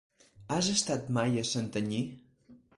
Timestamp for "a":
1.43-1.45